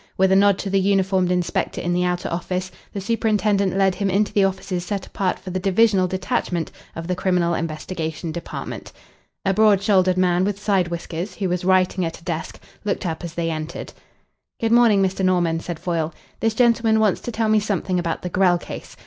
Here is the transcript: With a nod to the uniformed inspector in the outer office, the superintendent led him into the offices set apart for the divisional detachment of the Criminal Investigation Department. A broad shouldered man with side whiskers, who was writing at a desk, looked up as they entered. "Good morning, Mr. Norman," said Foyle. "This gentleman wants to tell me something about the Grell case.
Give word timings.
With 0.17 0.31
a 0.31 0.35
nod 0.35 0.57
to 0.57 0.69
the 0.71 0.79
uniformed 0.79 1.31
inspector 1.31 1.79
in 1.79 1.93
the 1.93 2.03
outer 2.05 2.27
office, 2.27 2.71
the 2.91 2.99
superintendent 2.99 3.77
led 3.77 3.93
him 3.93 4.09
into 4.09 4.33
the 4.33 4.43
offices 4.43 4.83
set 4.83 5.05
apart 5.05 5.37
for 5.37 5.51
the 5.51 5.59
divisional 5.59 6.07
detachment 6.07 6.71
of 6.95 7.05
the 7.05 7.13
Criminal 7.13 7.53
Investigation 7.53 8.31
Department. 8.31 8.91
A 9.45 9.53
broad 9.53 9.83
shouldered 9.83 10.17
man 10.17 10.43
with 10.43 10.59
side 10.59 10.87
whiskers, 10.87 11.35
who 11.35 11.47
was 11.49 11.63
writing 11.63 12.03
at 12.03 12.17
a 12.19 12.23
desk, 12.23 12.59
looked 12.83 13.05
up 13.05 13.23
as 13.23 13.35
they 13.35 13.51
entered. 13.51 13.93
"Good 14.59 14.71
morning, 14.71 15.03
Mr. 15.03 15.23
Norman," 15.23 15.59
said 15.59 15.77
Foyle. 15.77 16.15
"This 16.39 16.55
gentleman 16.55 16.99
wants 16.99 17.21
to 17.21 17.31
tell 17.31 17.47
me 17.49 17.59
something 17.59 17.99
about 17.99 18.23
the 18.23 18.29
Grell 18.29 18.57
case. 18.57 18.97